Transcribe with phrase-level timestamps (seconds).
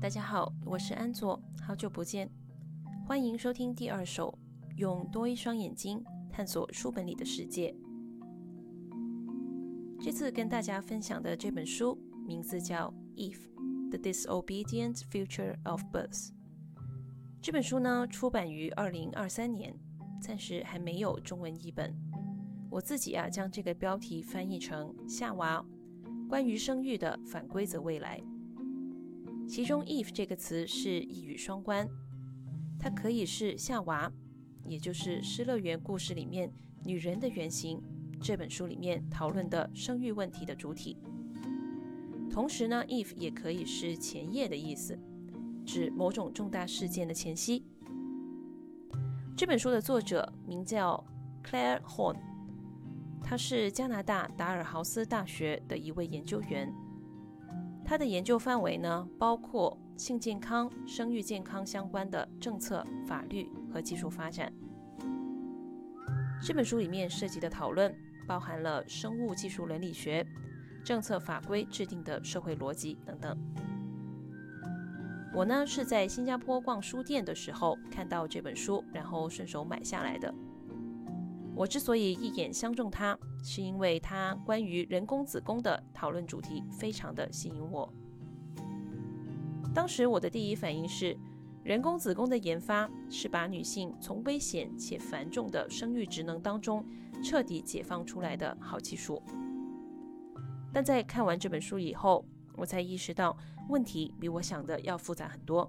[0.00, 2.30] 大家好，我是安佐，好久不见，
[3.04, 4.32] 欢迎收听第二首，
[4.76, 6.00] 用多一双眼睛
[6.30, 7.74] 探索书本里的世界。
[10.00, 13.50] 这次跟大家分享的这本书名字叫《Eve:
[13.90, 16.28] The Disobedient Future of Birth》。
[17.42, 19.74] 这本书呢出版于二零二三年，
[20.22, 21.92] 暂时还没有中文译本。
[22.70, 25.66] 我自己啊将这个标题翻译成“夏娃：
[26.28, 28.22] 关于生育的反规则未来”。
[29.48, 31.88] 其中 “Eve” 这个词是一语双关，
[32.78, 34.12] 它可以是夏娃，
[34.66, 36.52] 也就是《失乐园》故事里面
[36.84, 37.82] 女人的原型。
[38.20, 40.98] 这本书里面讨论的生育问题的主体。
[42.30, 44.98] 同时呢，“Eve” 也可以是前夜的意思，
[45.64, 47.64] 指某种重大事件的前夕。
[49.34, 51.02] 这本书的作者名叫
[51.42, 52.18] Claire Horn，
[53.22, 56.70] 他是加拿大达尔豪斯大学的一位研究员。
[57.88, 64.52] 他的研究范围呢，包括性健康、生育健康相关的政策、法律和技术发展。
[66.42, 67.90] 这本书里面涉及的讨论
[68.26, 70.22] 包含了生物技术伦理学、
[70.84, 73.34] 政策法规制定的社会逻辑等等。
[75.32, 80.34] 我呢是在新加坡逛书店的时候看到这本书，然后顺手买下来的。
[81.58, 87.92] 我之所以一眼相中它，是因为它关于人工子宫的讨论主题非常的吸引我。
[89.74, 91.18] 当时我的第一反应是，
[91.64, 96.86] 人工子宫的研发是把女性从危险且繁重的生育职能当中
[97.24, 99.20] 彻底解放出来的好技术。
[100.72, 102.24] 但在看完这本书以后，
[102.56, 103.36] 我才意识到
[103.68, 105.68] 问题比我想的要复杂很多。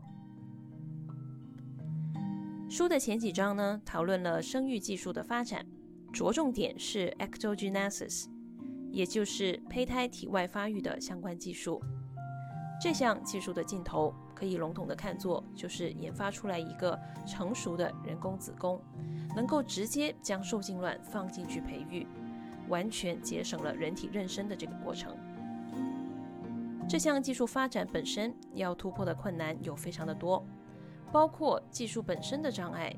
[2.69, 5.65] 书的前几章呢，讨论了生育技术的发展。
[6.11, 8.25] 着重点是 ectogenesis，
[8.91, 11.81] 也就是胚胎体外发育的相关技术。
[12.81, 16.97] 这项技术的尽头可以笼统的看作就是研发出来一个
[17.27, 18.81] 成熟的人工子宫，
[19.35, 22.07] 能够直接将受精卵放进去培育，
[22.69, 25.13] 完全节省了人体妊娠的这个过程。
[26.87, 30.43] 这项技术发展本身要突破的困难有非常的多，
[31.11, 32.95] 包括技术本身的障碍。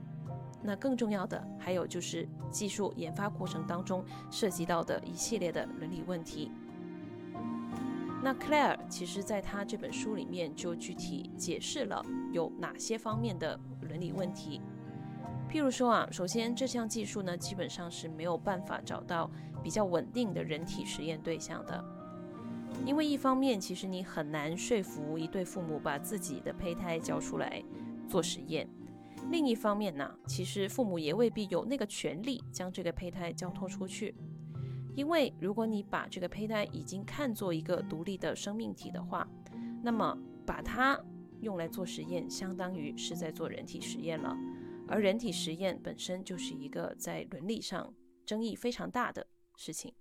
[0.64, 6.52] 那更重要的还有就是技术研发过程当中涉及到的一系列的伦理问题。
[8.24, 14.62] 那 Claire 其实在他这本书里面就具体解释了有哪些方面的伦理问题。
[15.50, 19.30] 譬如说啊，首先这项技术呢基本上是没有办法找到
[19.64, 21.84] 比较稳定的人体实验对象的，
[22.86, 27.62] 因为一方面其实你很难说服一对父母把自己的胚胎交出来
[28.08, 28.70] 做实验。
[29.30, 34.16] 另一方面呢，其实父母也未必有那个权利将这个胚胎交托出去，
[34.96, 39.28] 因为如果你把这个胚胎已经看作一个独立的生命体的话，
[39.84, 41.00] 那么把它
[41.40, 44.36] 用来做实验，相当于是在做人体实验了，
[44.88, 47.94] 而人体实验本身就是一个在伦理上
[48.26, 49.94] 争议非常大的事情。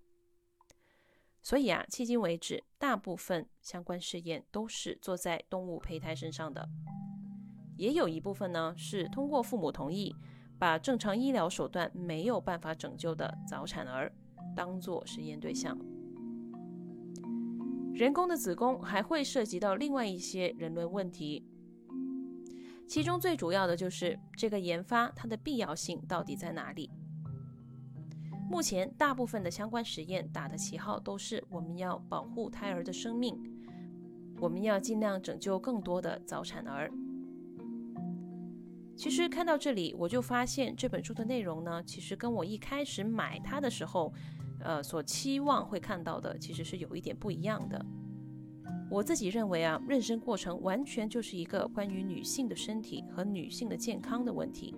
[1.41, 6.69] 所以啊，迄今为止，大部分相关试验都是做在动物胚胎身上的。
[7.81, 10.15] 也有一部分呢，是通过父母同意，
[10.59, 14.13] 把正常医疗手段没有办法拯救的早产儿
[14.55, 15.79] 当做实验对象。
[17.95, 21.43] 人工的子宫还会涉及到另外一些人伦问题，
[22.87, 26.91] 其中最主要的就是这个研发它的必要性到底在哪里？
[28.51, 33.35] 目前大部分的相关实验打的旗号都是我们要保护胎儿的生命，
[34.39, 36.93] 我们要尽量拯救更多的早产儿。
[39.01, 44.13] 其实看到这里，我就发现这本书的内容呢，其实跟我一开始买它的时候，
[44.63, 47.83] 呃，所期望会看到的，其实是有一点不一样的。
[48.91, 54.77] 我自己认为啊，妊娠过程完全就是一个关于女性的身体和女性的健康的问题。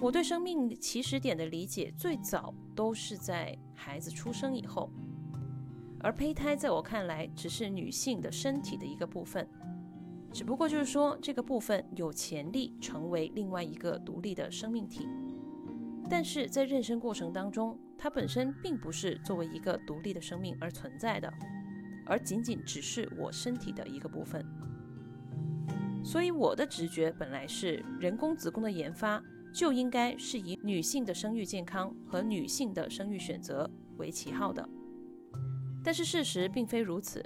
[0.00, 4.90] 我对生命起始点的理解，最早都是在孩子出生以后，
[6.00, 9.46] 而胚胎在我看来，只是女性的身体的一个部分。
[10.32, 15.08] 只不过就是说，这个部分有潜力成为另外一个独立的生命体，
[16.08, 21.32] 但是在妊娠过程当中，它本身并不是作为一个独立的生命而存在的，
[22.06, 24.44] 而仅仅只是我身体的一个部分。
[26.04, 29.22] 所以我的直觉本来是，人工子宫的研发
[29.52, 33.68] 就应该是以女性的生育健康和女性的生育选择
[33.98, 34.66] 为旗号的，
[35.84, 37.22] 但是事实并非如此。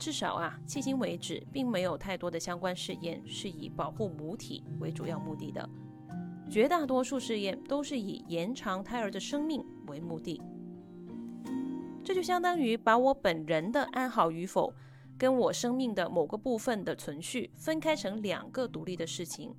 [0.00, 5.68] 至少啊，迄今为止，并没有太多的相关试验是以保护母体为主要目的的。
[6.50, 10.40] 绝大多数试验都是以延长胎儿的生命为目的。
[12.02, 14.72] 这就相当于把我本人的安好与否
[15.18, 19.54] 跟我生命的某个部分的存续分开成两个独立的事情，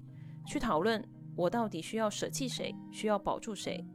[0.47, 1.01] 去讨论
[1.35, 3.85] 我到底需要舍弃谁，需要保住谁，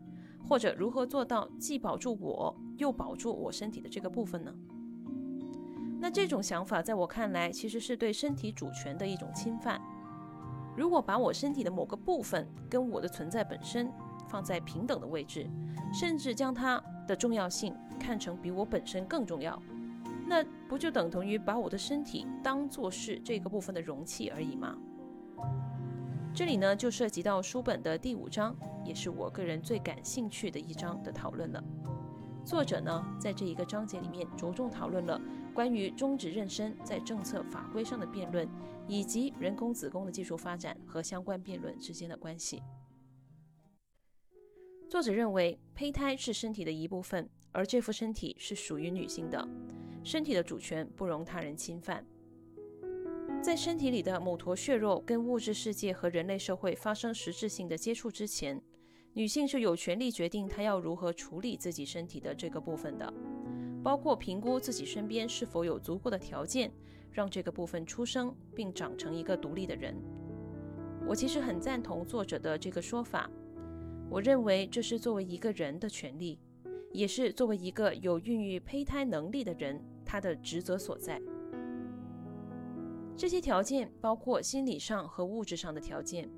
[0.49, 4.55] 或者如何做到既保住我又保住我身体的这个部分呢？
[5.99, 9.81] 那这种想法在我看来，其实是对身体主权的一种侵犯。
[10.77, 13.91] 如果把我身体的某个部分跟我的存在本身
[14.29, 15.49] 放在平等的位置，
[15.93, 19.61] 甚至将它的重要性看成比我本身更重要。
[20.29, 24.77] 那不就等同于把我的身体当做是这个部分的容器而已吗？
[26.35, 28.55] 这里呢就涉及到书本的第五章，
[28.85, 31.65] 也是我个人最感兴趣的一章的讨论了。
[32.45, 35.19] 作者呢在这一个章节里面着重讨论了
[35.57, 38.47] 关于终止妊娠在政策法规上的辩论，
[38.87, 42.63] 以及人工子宫的技术发展和相关辩论之间的关系。
[44.87, 49.49] 作者认为胚胎是身体的一部分，而这副身体是属于女性的。
[50.05, 52.05] 身体的主权不容他人侵犯。
[53.43, 58.61] 在身体里的某坨血肉跟物质世界和人类社会发生实质性的接触之前，
[59.15, 63.11] 女性是有权利决定她要如何处理自己身体的这个部分的，
[63.87, 66.73] 包括评估自己身边是否有足够的条件
[67.13, 69.95] 让这个部分出生并长成一个独立的人。
[71.07, 73.31] 我其实很赞同作者的这个说法，
[74.11, 76.37] 我认为这是作为一个人的权利，
[76.91, 79.81] 也是作为一个有孕育胚胎能力的人。
[80.05, 81.23] 他的职责所在，
[83.17, 86.29] 这些条件包括心理上和物质上的条件。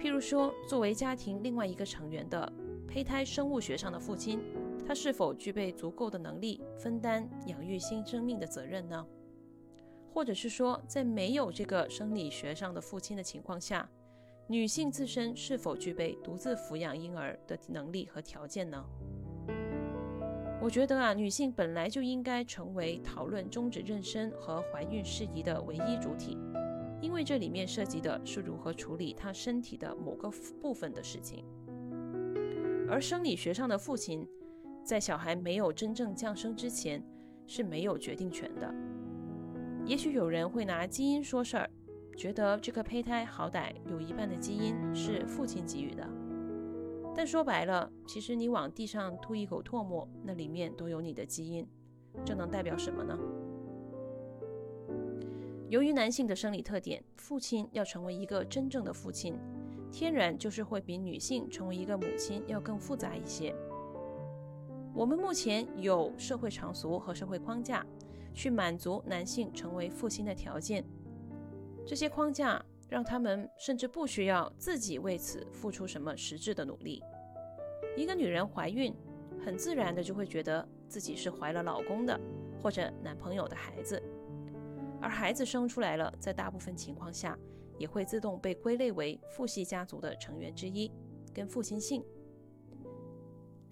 [0.00, 2.52] 譬如说，作为家庭另外一个成员的
[2.88, 4.40] 胚胎生物学上的父亲，
[4.86, 9.06] 他是否具备足够的能力分担养育新生命的责任呢？
[10.12, 13.88] 或者是说，在没有这个生理学上的父亲的情况下，
[14.48, 18.84] 女性自身是否具备独自抚养婴儿的能力和条件呢？
[20.60, 26.36] 我觉得啊，女性本来就应该成为讨论终止妊娠和怀孕事宜的唯一主体，
[27.00, 30.28] 因为这里面涉及的是如何处理她身体的某个
[30.60, 31.44] 部分的事情。
[32.88, 34.26] 而生理学上的父亲，
[34.82, 37.02] 在小孩没有真正降生之前
[37.46, 38.74] 是没有决定权的。
[39.86, 41.70] 也许有人会拿基因说事儿，
[42.16, 46.06] 觉得这个胚胎好歹有一半的基因是父亲给予的。
[47.14, 51.66] 但说白了，其实你往地上吐一口唾沫，那里面都有你的基因，
[52.24, 53.18] 这能代表什么呢？
[55.68, 59.36] 由于男性的生理特点，父亲要成为一个真正的父亲，
[59.90, 63.54] 天然就是会比女性成为一个母亲要更复杂一些。
[64.94, 67.86] 我们目前有社会常俗和社会框架，
[68.34, 70.84] 去满足男性成为父亲的条件，
[71.86, 72.64] 这些框架。
[72.90, 77.00] 让他们甚至不需要自己为此付出什么实质的努力。
[77.96, 78.92] 一个女人怀孕，
[79.44, 82.20] 很自然的就会觉得自己是怀了老公的
[82.60, 84.02] 或者男朋友的孩子，
[85.00, 87.38] 而孩子生出来了，在大部分情况下
[87.78, 90.90] 也会自动被归类为父系家族的成员之一，
[91.32, 92.04] 跟父亲姓。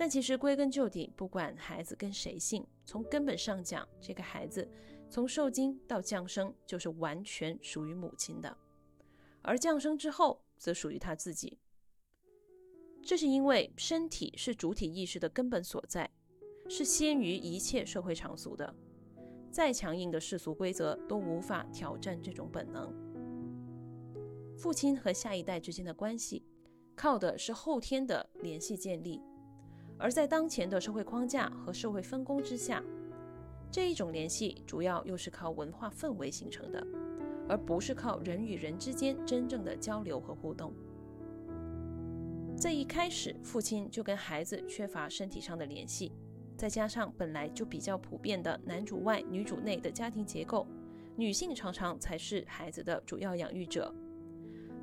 [0.01, 4.67] 但其实归根究底，不管孩子跟谁姓，从根本上讲，这个孩子
[5.11, 8.57] 从受精到降生就是完全属于母亲的。
[9.43, 11.59] 而降生之后，则属于他自己。
[13.03, 16.09] 这是因为身体是主体意识的根本所在，
[16.69, 18.73] 是先于一切社会常俗的。
[19.51, 22.95] 再强硬的世俗规则都无法挑战这种本能。
[24.57, 26.45] 父亲和下一代之间的关系，
[26.95, 29.21] 靠的是后天的联系建立。
[29.99, 32.83] 而在当前的社会框架和社会分工之下，
[33.71, 36.87] 这一种联系主要又是靠文化氛围形成的。
[37.51, 40.71] 而不是靠人与人之间真正的交流和互动。
[42.59, 46.13] 在一开始，父亲就跟孩子缺乏身体上的联系，
[46.59, 50.67] 再加上本来就比较普遍的男主外女主内的家庭结构，
[51.17, 53.95] 女性常常才是孩子的主要养育者，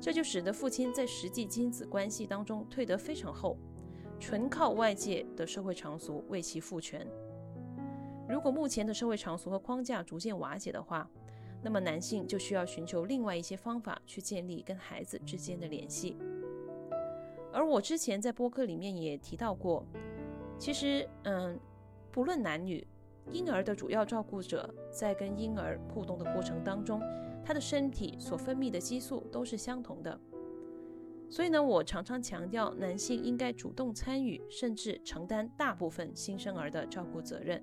[0.00, 3.56] 这就使得父亲在实际亲子关系当中退得非常后，
[4.18, 7.06] 纯靠外界的社会常俗为其赋权。
[8.28, 11.08] 如果目前的社会常俗和框架逐渐瓦解的话，
[11.62, 16.16] 那么男性就需要寻求另外一些方法去建立跟孩子之间的联系。
[17.52, 19.84] 而我之前在播客里面也提到过，
[20.58, 21.58] 其实，嗯，
[22.10, 22.86] 不论男女，
[23.30, 27.00] 婴儿的主要照顾者在跟婴儿互动的过程当中，
[27.44, 30.20] 他的身体所分泌的激素都是相同的。
[31.28, 37.62] 所以呢，我常常强调，男性应该主动参与，甚至承担大部分新生儿的照顾责任。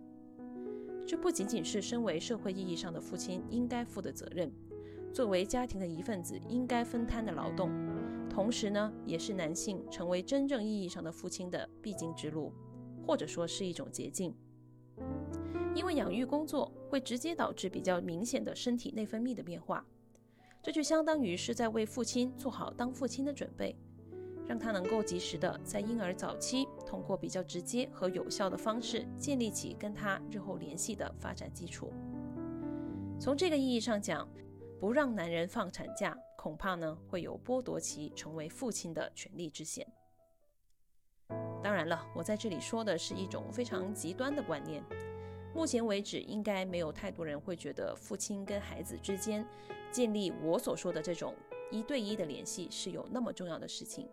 [1.07, 4.51] 这不仅仅是身为社会意义上的父亲应该负的责任，
[5.13, 7.71] 作为家庭的一份子应该分摊的劳动，
[8.29, 12.53] 同时呢，也是男性成为真正意义上的父亲的必经之路，
[13.05, 14.35] 或者说是一种捷径。
[15.75, 19.85] 因为养育工作会直接导致比较明显的身体内分泌的变化，
[20.63, 23.75] 这就相当于是在为父亲做好当父亲的准备，
[24.47, 31.91] 让他能够及时的在婴儿早期通过比较直接和有效的方式建立起跟他日后联系的发展基础。
[33.19, 34.25] 从这个意义上讲，
[34.79, 39.85] 不让男人放产假，恐怕呢会有剥夺其成为父亲的权利之嫌。
[41.61, 44.81] 当然了，我在这里说的是一种非常极端的观念。
[45.53, 49.45] 目前为止，应该没有太多人会觉得父亲跟孩子之间
[49.91, 51.35] 建立我所说的这种
[51.69, 54.07] 一对一的联系是有那么重要的事情。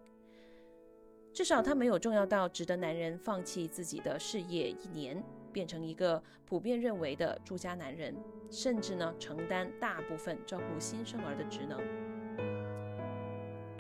[1.33, 8.15] 至少他没有重要到值得男人放弃自己的事业一年，变成一个普遍认为的住家男人，
[8.51, 12.10] 甚至呢承担大部分照顾新生儿的职能。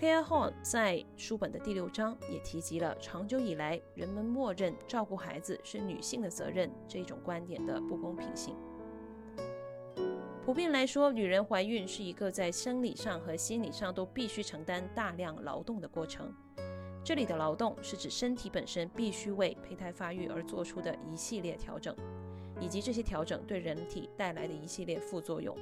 [0.00, 8.56] Care horn 在书本的第六章也提及了长久以来人们默认照顾孩子是女性的责任这种观点的不公平性。
[10.42, 16.32] 普遍来说，女人怀孕是一个在生理上和心理上都必须承担大量劳动的过程。
[17.04, 21.94] 这里的劳动是指身体本身必须为胚胎发育而做出的一系列调整，
[22.58, 25.54] 以及这些调整对人体带来的一系列副作用。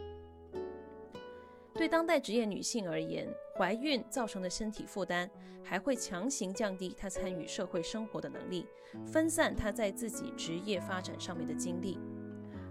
[1.78, 5.30] 对当代职业女性而言，怀孕造成的身体负担
[5.62, 8.66] 还会强行降低她参与社会生活的能力，
[9.06, 11.96] 分散她在自己职业发展上面的精力。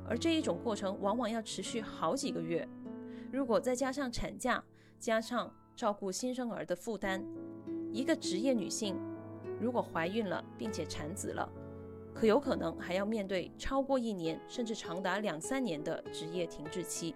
[0.05, 2.67] 而这一种过程往往要持续好几个月。
[3.31, 4.61] 如果再加上产假，
[4.99, 7.25] 加上照顾新生儿的负担，
[7.93, 8.99] 一个职业女性
[9.57, 11.49] 如果怀孕了并且产子了，
[12.13, 17.15] 可有可能还要面对超过一年，甚至长达两三年的职业停滞期。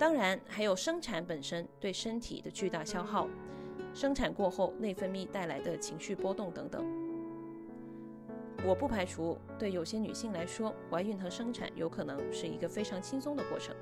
[0.00, 3.28] 当然，还有生产本身对身体的巨大消耗，
[3.92, 6.82] 生产过后内分泌带来的情绪波动等等。
[8.64, 13.76] 我不排除对有些女性来说，怀孕和生产有可能是一个非常轻松的过程，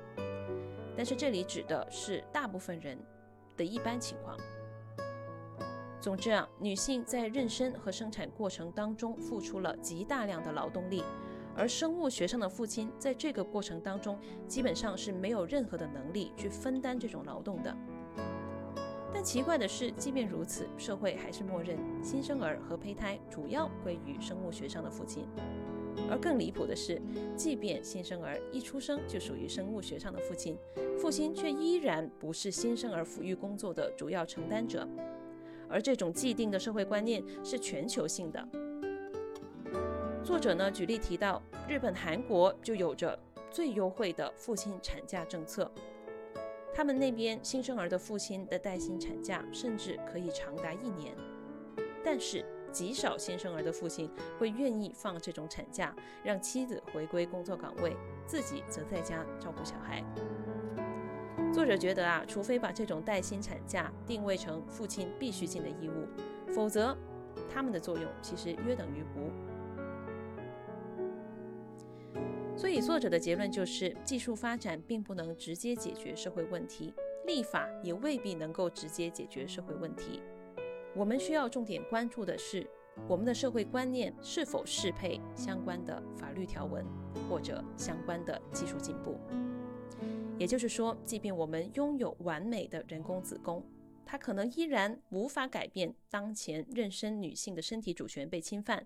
[0.93, 2.97] 但是这里指的是大部分人
[3.55, 4.37] 的一般情况。
[6.01, 11.01] 总之啊，女性在妊娠和生产过程当中付出了极大量的劳动力。
[11.55, 17.75] 而生物学上的父亲在这个过程当中，基本上是没有任何的能力去分担这种劳动的。
[19.11, 25.25] 但奇怪的是，即便如此，社会还是默认新生儿和胚胎主要归于生物学上的父亲。
[26.09, 27.01] 而更离谱的是，
[27.35, 30.57] 即便新生儿一出生就属于生物学上的父亲，
[30.97, 34.87] 父亲却依然不是新生儿抚育工作的主要承担者。
[35.67, 38.47] 而这种既定的社会观念是全球性的。
[40.29, 43.17] 作者呢举例提到，日本、韩国就有着
[43.49, 45.71] 最优惠的父亲产假政策，
[46.71, 51.15] 他们那边新生儿的父亲的带薪产假甚至可以长达一年。
[52.05, 54.07] 但是极少新生儿的父亲
[54.37, 60.05] 会愿意放这种产假，让妻子回归工作岗位，自己则在家照顾小孩。
[61.51, 66.07] 作者觉得啊，除非把这种带薪产假定位成父亲必须尽的义务，
[66.53, 66.95] 否则
[67.51, 69.48] 他们的作用其实约等于无。
[72.59, 76.93] 所以，作者的结论就是，技术发展并不能直接解决社会问题，
[77.25, 80.21] 立法也未必能够直接解决社会问题。
[80.93, 82.69] 我们需要重点关注的是，
[83.07, 86.85] 我们的社会观念是否适配相关的法律条文
[87.29, 89.17] 或者相关的技术进步。
[90.37, 93.63] 也就是说，即便我们拥有完美的人工子宫，
[94.05, 98.85] 它可能依然无法改变当前妊娠女性的身体主权被侵犯。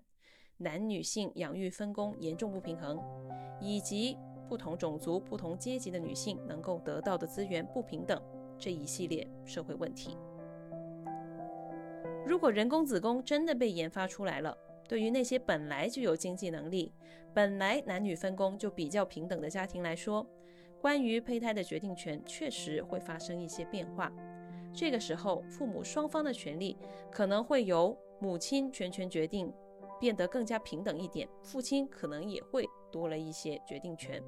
[0.58, 2.96] 男女性养育分工严重不平衡，
[3.64, 4.16] 以及
[4.46, 8.20] 不同种族、不同阶级的女性能够得到的资源不平等
[8.58, 10.18] 这一系列社会问题。
[12.26, 14.56] 如果人工子宫真的被研发出来了，
[14.86, 16.92] 对于那些本来就有经济能力、
[17.32, 20.26] 本来男女分工就比较平等的家庭来说，
[20.80, 24.12] 关于胚胎的决定权确实会发生一些变化。
[24.74, 26.76] 这个时候，父母双方的权利
[27.10, 29.52] 可能会由母亲全权决定。
[30.00, 34.22] 变得更加平等一点，父亲可能也会多了一些决定权。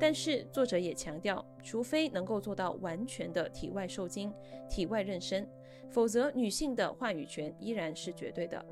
[0.00, 4.32] 但是作者也强调，除非能够做到完全的体外受精、
[4.66, 5.46] 体外妊娠，
[5.90, 8.64] 否则女性的话语权依然是绝对的，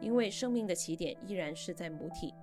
[0.00, 2.34] 因为生命的起点依然是在母体，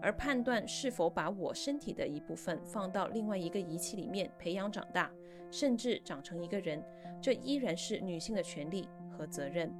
[0.00, 5.12] 而判断是否把我身体的一部分放到另外一个仪器里面培养长大，
[5.50, 6.82] 甚至长成一个人，
[7.20, 9.70] 这依然是女性的权利和责任。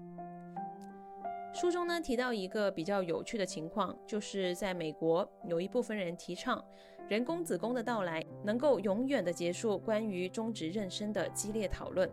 [1.54, 6.64] 书中呢提到一个比较有趣的情况，就是在美国有一部分人提倡
[7.08, 12.10] 人工子宫的到来能够永远的结束关于终止妊娠的激烈讨论。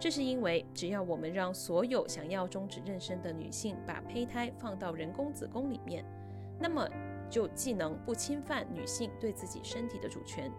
[0.00, 6.04] 这是因为只要我们让所有想要终止妊娠的女性把胚胎放到人工子宫里面，
[6.58, 6.88] 那么
[7.30, 10.50] 就既能不侵犯女性对自己身体的主权，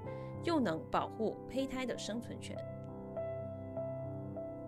[0.44, 2.58] 又能保护胚胎的生存权。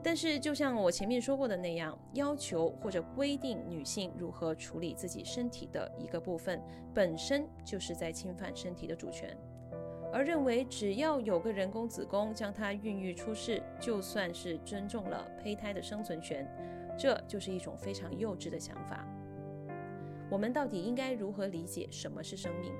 [0.04, 6.60] 但是，就像我前面说过的那样，要求或者规定女性如何处理自己身体的一个部分，
[6.94, 9.38] 本身就是在侵犯身体的主权。
[10.12, 16.46] 而认为只要有个人工子宫将它孕育出世，就算是尊重了胚胎的生存权，
[16.98, 19.08] 这就是一种非常幼稚的想法。
[20.30, 22.74] 我们到底应该如何理解什么是生命？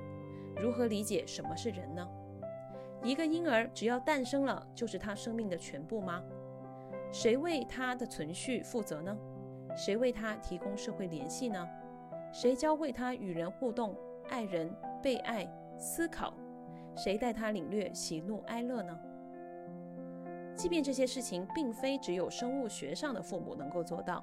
[0.60, 2.06] 如何理解什么是人呢？
[3.02, 6.22] 一个婴儿只要诞生了，就是他生命的全部吗？
[7.12, 9.16] 谁为他的存续负责呢？
[9.76, 11.68] 谁为他提供社会联系呢？
[12.32, 13.94] 谁教会他与人互动、
[14.30, 15.46] 爱人、被爱、
[15.78, 16.32] 思考？
[16.96, 18.98] 谁带他领略喜怒哀乐呢？
[20.56, 24.22] 即便这些事情并非只有生物学上的父母能够做到。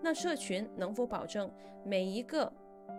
[0.00, 1.50] 那社群能否保证
[1.84, 2.52] 每一个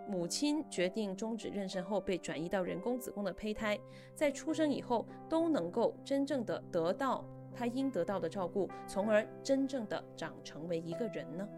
[0.08, 3.78] 母亲决定终止妊娠后被转移到人工子宫的胚胎，
[4.14, 7.24] 在出生以后都能够真正的得到
[7.56, 11.48] 他应得到的照顾，从而真正的长成为一个人呢？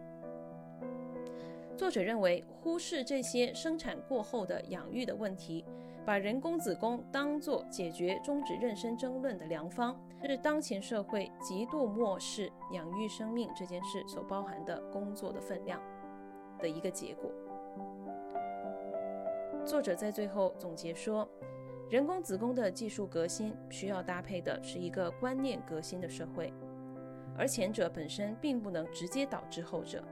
[1.77, 5.65] 作者认为，忽视这些生产过后的养育的问题，
[6.05, 10.01] 把人工子宫当作解决终止妊娠争论的良方。
[10.25, 15.81] 是当前社会极度漠视养育生命这件事所包含的工作的分量
[16.59, 17.31] 的一个结果。
[19.65, 21.29] 作者在最后总结说，
[21.91, 26.53] 人工子宫的技术革新需要搭配的是一个观念革新的社会，
[27.35, 30.05] 而前者本身并不能直接导致后者。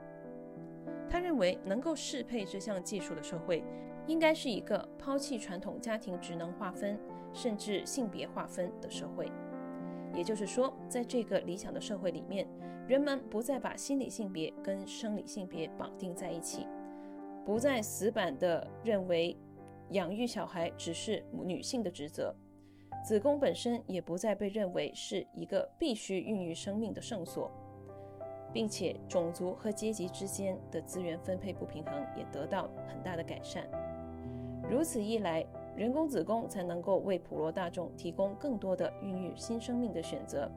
[1.07, 3.63] 他认为，能够适配这项技术的社会，
[4.07, 6.99] 应该是一个抛弃传统家庭职能划分，
[7.31, 9.31] 甚至性别划分的社会。
[10.15, 12.47] 也就是说，在这个理想的社会里面，
[12.87, 16.65] 人们不再把心理性别跟生理性别绑定在一起，
[17.45, 19.37] 不再死板地认为
[19.91, 22.35] 养育小孩只是女性的职责，
[23.05, 27.49] 子宫本身也不再被认为是一个必须孕育生命的圣所，
[28.51, 33.65] 并且种族和阶级之间的资源分配不平衡也得到很大的改善。
[34.69, 35.45] 如此一来，
[35.75, 40.51] 人工子宫才能够为普罗大众提供更多的孕育新生命的选择，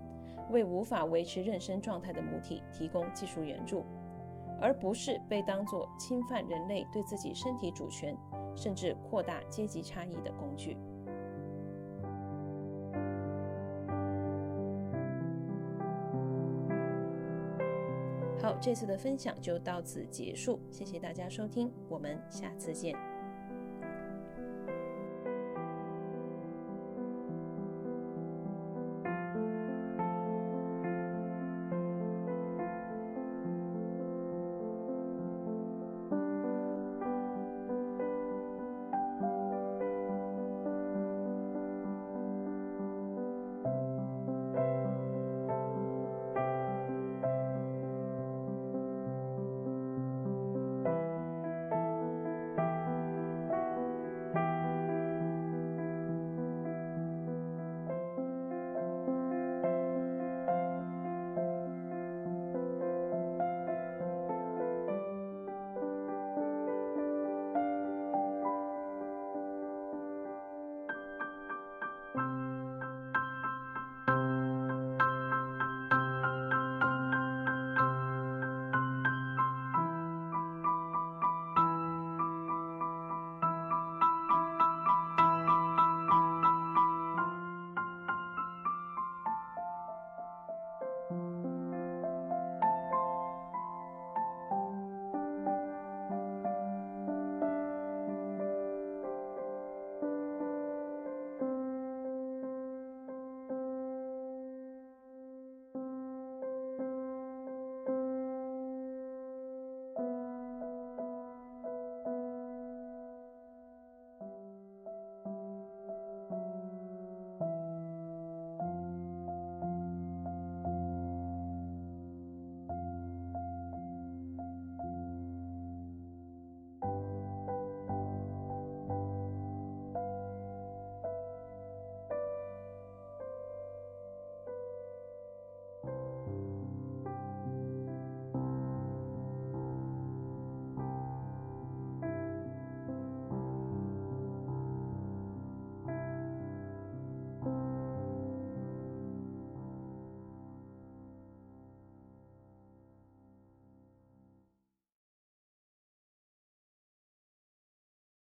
[0.50, 3.84] 为无法维持妊娠状态的母体提供技术援助，
[4.60, 8.16] 而不是被当作侵犯人类对自己身体主权，
[8.54, 10.76] 甚至扩大阶级差异的工具。
[18.42, 23.09] 好，这次的分享就到此结束，谢谢大家收听，我们下次见。